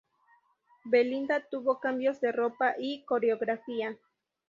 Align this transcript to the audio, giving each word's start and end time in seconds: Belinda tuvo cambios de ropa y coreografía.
Belinda 0.83 1.47
tuvo 1.47 1.79
cambios 1.79 2.19
de 2.21 2.31
ropa 2.31 2.73
y 2.75 3.03
coreografía. 3.05 3.99